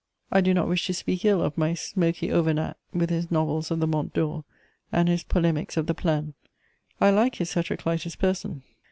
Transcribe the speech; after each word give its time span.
I 0.31 0.41
do 0.41 0.55
not 0.55 0.67
wish 0.67 0.87
to 0.87 0.95
speak 0.95 1.23
ill 1.25 1.43
of 1.43 1.59
my 1.59 1.75
"smoky 1.75 2.31
Auvernat," 2.33 2.75
with 2.91 3.11
his 3.11 3.29
novels 3.29 3.69
of 3.69 3.79
the 3.79 3.85
Mont 3.85 4.15
d'Or 4.15 4.45
and 4.91 5.07
his 5.07 5.21
polemics 5.23 5.77
of 5.77 5.85
the 5.85 5.93
Plaine; 5.93 6.33
I 6.99 7.11
like 7.11 7.35
his 7.35 7.53
heteroclitous 7.53 8.17
person. 8.17 8.63